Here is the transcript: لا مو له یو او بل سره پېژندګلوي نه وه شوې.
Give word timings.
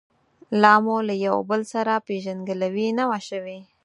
لا 0.61 0.73
مو 0.83 0.97
له 1.07 1.13
یو 1.23 1.33
او 1.37 1.41
بل 1.49 1.61
سره 1.73 2.03
پېژندګلوي 2.07 2.87
نه 2.97 3.03
وه 3.09 3.19
شوې. 3.29 3.59